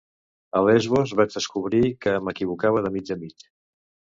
[0.59, 3.47] A Lesbos vaig descobrir que m'equivocava de mig a mig.